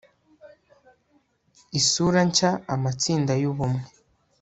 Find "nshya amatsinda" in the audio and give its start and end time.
2.29-3.33